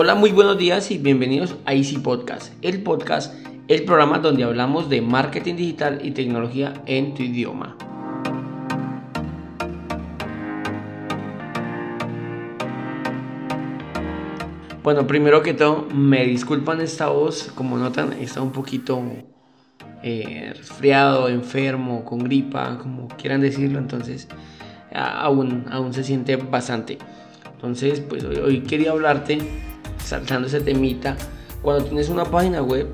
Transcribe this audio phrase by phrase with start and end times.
[0.00, 3.34] Hola, muy buenos días y bienvenidos a Easy Podcast, el podcast,
[3.66, 7.76] el programa donde hablamos de marketing digital y tecnología en tu idioma.
[14.84, 19.02] Bueno, primero que todo, me disculpan esta voz, como notan, está un poquito
[20.04, 24.28] eh, resfriado, enfermo, con gripa, como quieran decirlo, entonces
[24.94, 26.98] aún, aún se siente bastante.
[27.52, 29.38] Entonces, pues hoy, hoy quería hablarte
[30.08, 31.16] saltando ese temita,
[31.62, 32.88] cuando tienes una página web,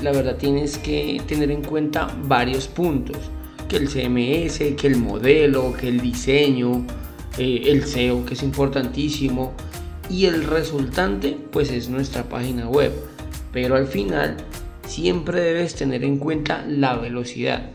[0.00, 3.16] la verdad tienes que tener en cuenta varios puntos,
[3.68, 6.86] que el CMS, que el modelo, que el diseño,
[7.38, 9.54] eh, el SEO, que es importantísimo,
[10.08, 12.92] y el resultante, pues es nuestra página web.
[13.52, 14.36] Pero al final,
[14.86, 17.70] siempre debes tener en cuenta la velocidad.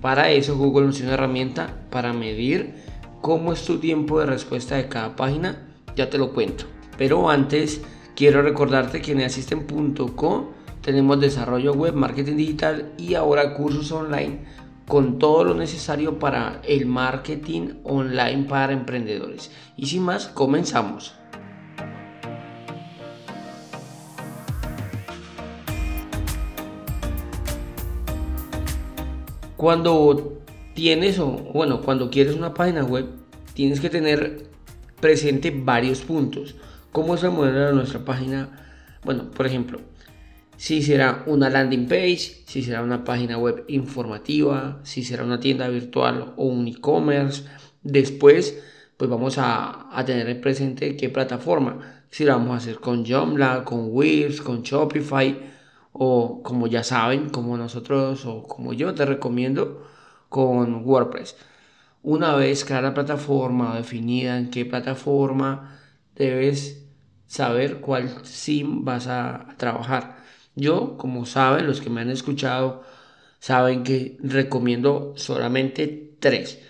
[0.00, 2.74] Para eso Google nos una herramienta para medir
[3.22, 6.64] cómo es tu tiempo de respuesta de cada página, ya te lo cuento.
[6.98, 7.80] Pero antes
[8.16, 10.46] Quiero recordarte que en asisten.com
[10.80, 14.38] tenemos desarrollo web, marketing digital y ahora cursos online
[14.88, 19.50] con todo lo necesario para el marketing online para emprendedores.
[19.76, 21.14] Y sin más, comenzamos.
[29.58, 30.40] Cuando
[30.72, 33.10] tienes o bueno, cuando quieres una página web,
[33.52, 34.48] tienes que tener
[35.00, 36.54] presente varios puntos.
[36.96, 38.48] ¿Cómo es el modelo de nuestra página?
[39.04, 39.80] Bueno, por ejemplo,
[40.56, 45.68] si será una landing page, si será una página web informativa, si será una tienda
[45.68, 47.44] virtual o un e-commerce.
[47.82, 48.58] Después,
[48.96, 52.02] pues vamos a, tener presente qué plataforma.
[52.08, 55.38] Si la vamos a hacer con Joomla, con Wix, con Shopify
[55.92, 59.86] o como ya saben, como nosotros o como yo te recomiendo,
[60.30, 61.36] con WordPress.
[62.02, 65.78] Una vez creada la plataforma definida en qué plataforma,
[66.14, 66.85] debes
[67.26, 70.24] saber cuál sim vas a, trabajar.
[70.54, 72.82] Yo, como saben, los que me han escuchado,
[73.38, 76.60] saben que recomiendo solamente tres.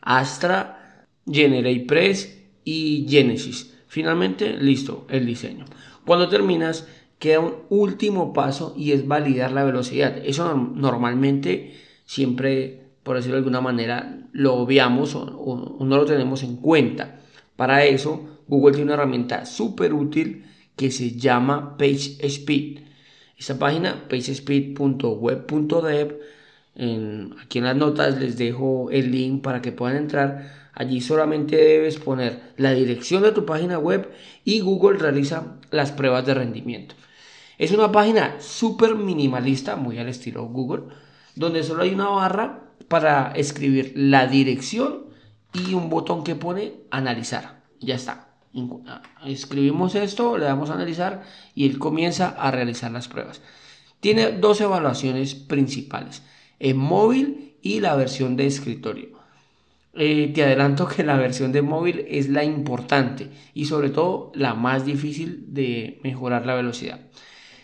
[0.00, 3.74] Astra, GeneratePress y Genesis.
[3.86, 5.66] Finalmente, listo, el diseño.
[6.04, 10.18] Cuando terminas, queda un último paso y es validar la velocidad.
[10.24, 16.56] Eso normalmente siempre, por decirlo de alguna manera, lo obviamos o no lo tenemos en
[16.56, 17.20] cuenta.
[17.56, 22.80] Para eso, Google tiene una herramienta súper útil que se llama PageSpeed.
[23.36, 26.18] Esa página, pagespeed.web.dev,
[27.40, 30.68] aquí en las notas les dejo el link para que puedan entrar.
[30.72, 34.10] Allí solamente debes poner la dirección de tu página web
[34.44, 36.94] y Google realiza las pruebas de rendimiento.
[37.58, 40.84] Es una página súper minimalista, muy al estilo Google,
[41.34, 45.06] donde solo hay una barra para escribir la dirección
[45.52, 47.64] y un botón que pone analizar.
[47.80, 48.27] Ya está.
[48.86, 51.22] Ah, escribimos esto, le damos a analizar
[51.54, 53.42] y él comienza a realizar las pruebas.
[54.00, 56.22] Tiene dos evaluaciones principales,
[56.58, 59.18] en móvil y la versión de escritorio.
[59.94, 64.54] Eh, te adelanto que la versión de móvil es la importante y sobre todo la
[64.54, 67.00] más difícil de mejorar la velocidad.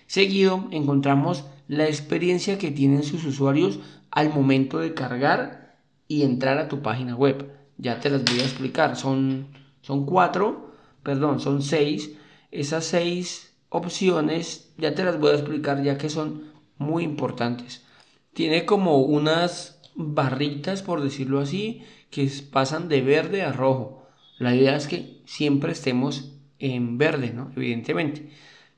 [0.06, 3.80] Seguido encontramos la experiencia que tienen sus usuarios
[4.10, 5.76] al momento de cargar
[6.08, 7.50] y entrar a tu página web.
[7.78, 9.48] Ya te las voy a explicar, son,
[9.80, 10.63] son cuatro
[11.04, 12.16] perdón, son seis.
[12.50, 16.44] Esas seis opciones ya te las voy a explicar ya que son
[16.78, 17.84] muy importantes.
[18.32, 24.06] Tiene como unas barritas, por decirlo así, que pasan de verde a rojo.
[24.38, 27.52] La idea es que siempre estemos en verde, ¿no?
[27.54, 28.30] Evidentemente.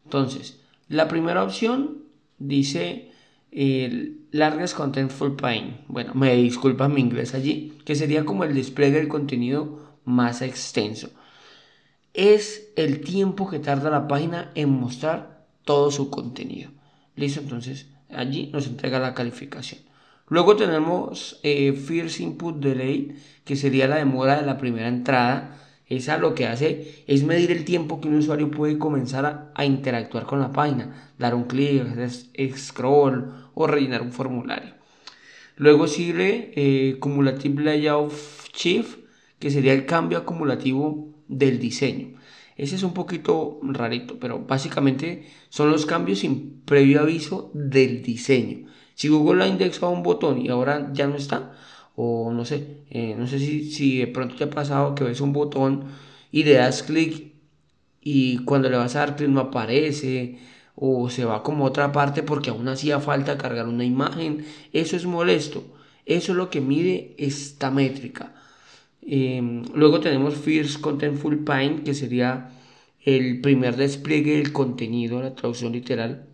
[0.05, 2.03] Entonces, la primera opción
[2.39, 3.13] dice
[3.51, 5.87] el Largas Contentful Paint.
[5.89, 11.11] Bueno, me disculpa mi inglés allí, que sería como el despliegue del contenido más extenso
[12.17, 16.71] es el tiempo que tarda la página en mostrar todo su contenido.
[17.15, 19.83] Listo, entonces allí nos entrega la calificación.
[20.29, 25.59] Luego tenemos eh, First Input Delay, que sería la demora de la primera entrada.
[25.89, 30.25] Esa lo que hace es medir el tiempo que un usuario puede comenzar a, interactuar
[30.25, 31.85] con la página, dar un clic,
[32.57, 34.75] scroll o rellenar un formulario.
[35.57, 38.13] Luego sigue eh, Cumulative Layout
[38.53, 38.99] Shift,
[39.39, 42.16] que sería el cambio acumulativo del diseño.
[42.57, 48.67] Ese es un poquito rarito, pero básicamente son los cambios sin previo aviso del diseño.
[48.95, 51.53] Si Google ha indexado un botón y ahora ya no está,
[51.97, 55.21] o no sé, eh, no sé si, si de pronto te ha pasado que ves
[55.21, 55.85] un botón
[56.33, 57.33] y le das clic
[58.01, 60.39] y cuando le vas a dar clic no aparece
[60.77, 64.47] o se va como otra parte porque aún hacía falta cargar una imagen.
[64.73, 65.65] Eso es molesto.
[66.05, 68.36] Eso es lo que mide esta métrica.
[69.07, 72.51] Em, luego tenemos First Contentful Paint, que sería
[73.05, 76.27] el primer despliegue del contenido, la traducción literal,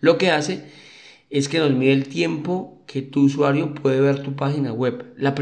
[0.00, 0.64] lo que hace
[1.30, 5.14] es que nos mide el tiempo que tu usuario puede ver tu página web.
[5.16, 5.34] La,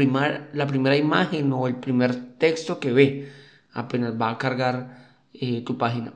[0.53, 3.29] la primera imagen o el primer texto que ve
[3.73, 6.13] apenas va a cargar eh, tu página.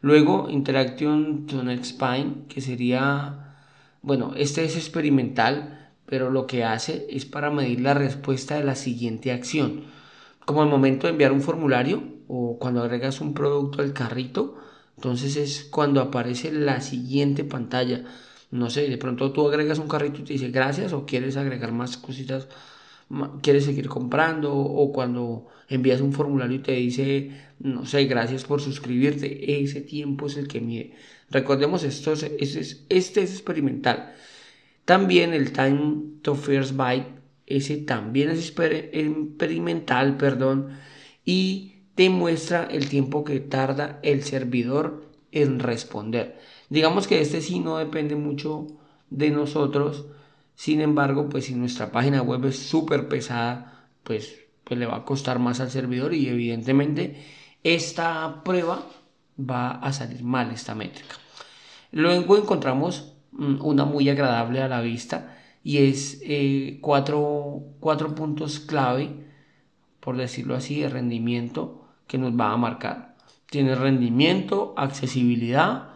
[0.00, 3.56] Luego, Interaction to Spine, que sería,
[4.02, 8.76] bueno, este es experimental, pero lo que hace es para medir la respuesta de la
[8.76, 9.84] siguiente acción.
[10.44, 14.56] Como al momento de enviar un formulario o cuando agregas un producto al carrito,
[14.96, 18.04] entonces es cuando aparece la siguiente pantalla.
[18.50, 21.72] No sé, de pronto tú agregas un carrito y te dice gracias o quieres agregar
[21.72, 22.48] más cositas,
[23.42, 28.60] quieres seguir comprando o cuando envías un formulario y te dice, no sé, gracias por
[28.60, 29.62] suscribirte.
[29.62, 30.92] Ese tiempo es el que mide.
[31.30, 34.14] Recordemos, esto este es experimental.
[34.86, 37.08] También el Time to First Byte,
[37.44, 40.78] ese también es experimental, perdón,
[41.24, 46.38] y te muestra el tiempo que tarda el servidor en responder.
[46.70, 48.68] Digamos que este sí no depende mucho
[49.10, 50.06] de nosotros,
[50.54, 55.04] sin embargo, pues si nuestra página web es súper pesada, pues, pues le va a
[55.04, 57.24] costar más al servidor y evidentemente
[57.64, 58.86] esta prueba
[59.38, 61.16] va a salir mal, esta métrica.
[61.90, 69.26] Luego encontramos una muy agradable a la vista y es eh, cuatro, cuatro puntos clave,
[70.00, 73.16] por decirlo así, de rendimiento que nos va a marcar.
[73.50, 75.88] Tiene rendimiento, accesibilidad,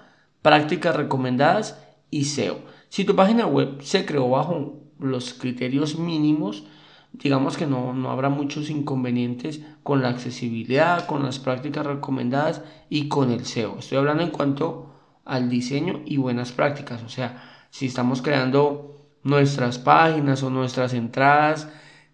[0.43, 2.59] prácticas recomendadas y SEO.
[2.89, 6.65] Si tu página web se creó bajo los criterios mínimos,
[7.13, 13.09] digamos que no, no, habrá muchos inconvenientes con la accesibilidad, con las prácticas recomendadas y
[13.09, 13.79] con el SEO.
[13.79, 14.90] Estoy hablando en cuanto
[15.31, 17.03] al diseño y buenas prácticas.
[17.05, 21.69] O sea, si estamos creando nuestras páginas o nuestras entradas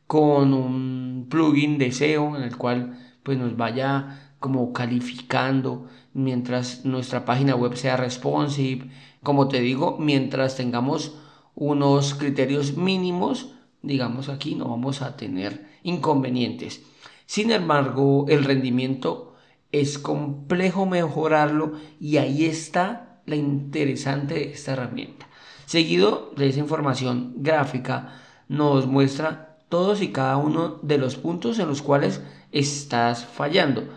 [0.07, 7.25] con un plugin de SEO en el cual pues nos vaya como calificando mientras nuestra
[7.25, 8.91] página web sea responsive.
[9.23, 11.17] Como te digo, mientras tengamos
[11.55, 16.85] unos criterios mínimos, digamos aquí no vamos a tener inconvenientes.
[17.25, 19.35] Sin embargo, el rendimiento
[19.73, 25.27] es complejo mejorarlo y ahí está la interesante de esta herramienta.
[25.67, 31.69] Seguido de esa información gráfica nos muestra todos y cada uno de los puntos en
[31.69, 33.89] los cuales estás fallando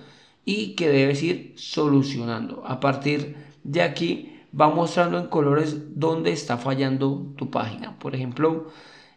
[0.45, 2.63] y que debes ir solucionando.
[2.65, 7.99] A partir de aquí va mostrando en colores dónde está fallando tu página.
[7.99, 8.67] Por ejemplo,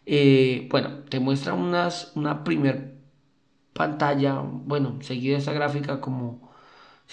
[0.05, 2.93] eh, bueno, te muestra unas, una primer
[3.73, 6.42] pantalla, bueno, seguida esa gráfica como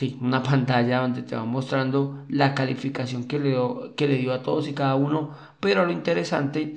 [0.00, 4.32] sí, una pantalla donde te va mostrando la calificación que le, dio, que le dio
[4.32, 6.76] a todos y cada uno, pero lo interesante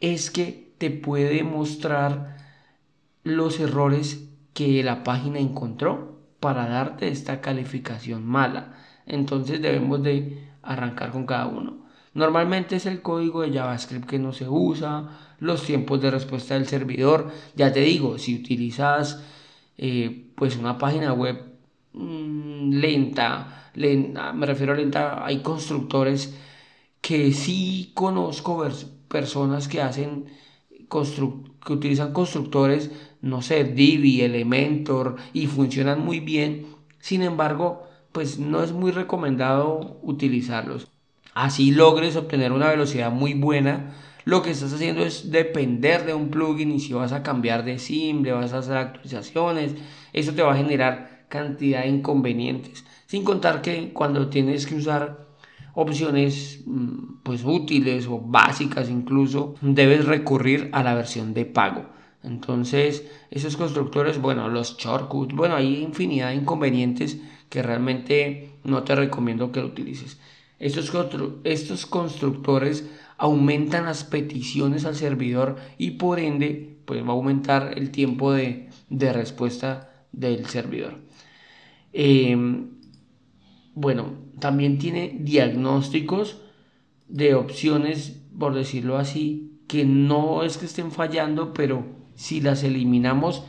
[0.00, 2.36] es que te puede mostrar
[3.22, 8.74] los errores que la página encontró para darte esta calificación mala.
[9.06, 11.86] Entonces debemos de arrancar con cada uno.
[12.14, 16.66] Normalmente es el código de JavaScript que no se usa, los tiempos de respuesta del
[16.66, 17.30] servidor.
[17.54, 19.22] Ya te digo, si utilizas
[19.76, 21.47] eh, pues una página web
[21.98, 26.34] mm, lenta, lenta, me refiero a lenta, hay constructores
[27.00, 28.66] que sí conozco
[29.08, 30.26] personas que hacen
[30.70, 36.66] que utilizan constructores, no sé, Divi, Elementor y funcionan muy bien.
[36.98, 37.82] Sin embargo,
[38.12, 40.88] pues no es muy recomendado utilizarlos.
[41.34, 43.94] Así logres obtener una velocidad muy buena
[44.28, 47.78] lo que estás haciendo es depender de un plugin y si vas a cambiar de
[47.78, 49.74] SIM, le vas a hacer actualizaciones,
[50.12, 52.84] eso te va a generar cantidad de inconvenientes.
[53.06, 55.26] Sin contar que cuando tienes que usar
[55.74, 61.86] opciones mm, pues útiles o básicas incluso, debes recurrir a la versión de pago.
[62.22, 68.94] Entonces, esos constructores, bueno, los shortcuts, bueno, hay infinidad de inconvenientes que realmente no te
[68.94, 70.18] recomiendo que lo utilices.
[70.58, 70.92] Estos,
[71.44, 77.90] estos constructores aumentan las peticiones al servidor y por ende pues va a aumentar el
[77.90, 80.98] tiempo de, respuesta del servidor.
[81.92, 82.78] Em,
[83.74, 86.42] bueno, también tiene diagnósticos
[87.08, 93.44] de opciones, por decirlo así, que no es que estén fallando, pero si las eliminamos,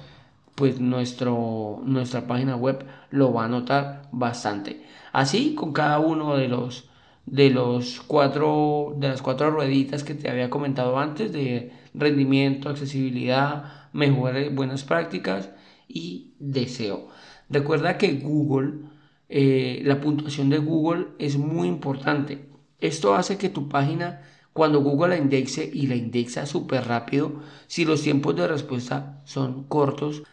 [0.56, 4.84] pues nuestro, nuestra página web lo va a notar bastante.
[5.14, 6.90] Así con cada uno de los
[7.26, 13.90] de los cuatro de las cuatro rueditas que te había comentado antes de rendimiento, accesibilidad,
[13.94, 15.52] mejores buenas prácticas
[15.88, 17.10] y deseo.
[17.50, 18.74] Recuerda que Google,
[19.28, 22.46] eh, la puntuación de Google es muy importante.
[22.80, 24.22] Esto hace que tu página,
[24.54, 29.64] cuando Google la indexe y la indexa súper rápido, si los tiempos de respuesta son
[29.64, 30.24] cortos,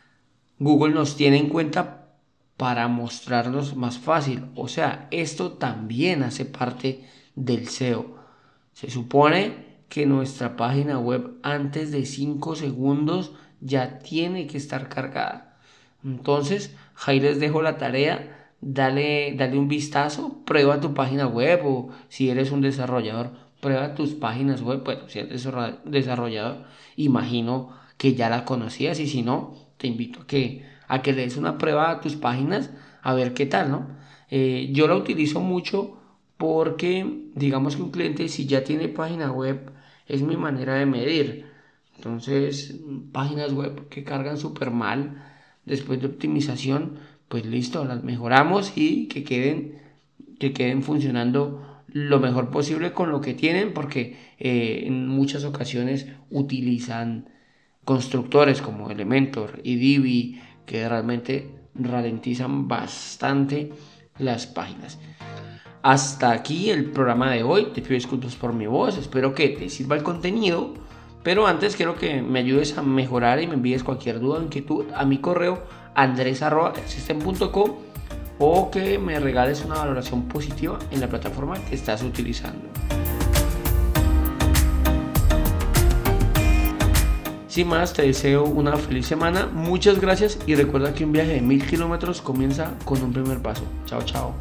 [0.58, 2.08] Google nos tiene en cuenta
[2.56, 4.46] para mostrarnos más fácil.
[4.54, 7.04] O sea, esto también hace parte
[7.34, 8.16] del SEO.
[8.72, 15.58] Se supone que nuestra página web antes de 5 segundos ya tiene que estar cargada.
[16.04, 18.32] Entonces, ahí les dejo la tarea.
[18.60, 24.14] Dale, dale un vistazo, prueba tu página web o si eres un desarrollador, prueba tus
[24.14, 24.82] páginas web.
[24.82, 25.46] Bueno, si eres
[25.84, 26.64] desarrollador,
[26.96, 31.22] imagino que ya la conocías y si no, te invito a que, a que le
[31.22, 32.70] des una prueba a tus páginas
[33.02, 33.88] a ver qué tal, ¿no?
[34.30, 35.98] Eh, yo la utilizo mucho
[36.36, 39.70] porque digamos que un cliente si ya tiene página web
[40.06, 41.46] es mi manera de medir.
[41.96, 42.78] Entonces,
[43.12, 45.22] páginas web que cargan súper mal
[45.66, 49.78] después de optimización, pues listo, las mejoramos y que queden,
[50.38, 56.06] que queden funcionando lo mejor posible con lo que tienen porque eh, en muchas ocasiones
[56.30, 57.28] utilizan
[57.84, 63.72] constructores como Elementor y Divi que realmente ralentizan bastante
[64.18, 64.98] las páginas.
[65.82, 67.66] Hasta aquí el programa de hoy.
[67.72, 68.98] Te pido disculpas por mi voz.
[68.98, 70.74] Espero que te sirva el contenido.
[71.26, 74.84] Pero antes quiero que me ayudes a mejorar y me envíes cualquier duda o inquietud
[74.94, 75.60] a mi correo
[75.96, 77.72] andres.system.com
[78.38, 82.68] o que me regales una valoración positiva en la plataforma que estás utilizando.
[87.48, 91.40] Sin más, te deseo una feliz semana, muchas gracias y recuerda que un viaje de
[91.40, 93.64] mil kilómetros comienza con un primer paso.
[93.86, 94.32] Chao, chao.